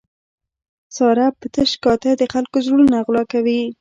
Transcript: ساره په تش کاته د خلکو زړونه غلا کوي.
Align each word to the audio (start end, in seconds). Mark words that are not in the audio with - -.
ساره 0.95 1.27
په 1.39 1.47
تش 1.53 1.71
کاته 1.83 2.11
د 2.17 2.23
خلکو 2.33 2.57
زړونه 2.65 2.97
غلا 3.05 3.23
کوي. 3.31 3.61